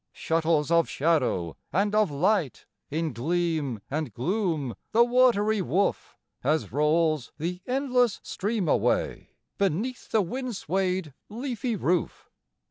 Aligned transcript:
Shuttles 0.13 0.71
of 0.71 0.89
shadow 0.89 1.55
and 1.71 1.93
of 1.93 2.09
light 2.09 2.65
In 2.89 3.13
gleam 3.13 3.81
and 3.87 4.11
gloom 4.11 4.73
the 4.93 5.03
watery 5.05 5.61
woof 5.61 6.17
As 6.43 6.71
rolls 6.71 7.31
the 7.37 7.61
endless 7.67 8.19
stream 8.23 8.67
away 8.67 9.35
Beneath 9.59 10.09
the 10.09 10.23
wind 10.23 10.55
swayed 10.55 11.13
leafy 11.29 11.75
roof. 11.75 12.31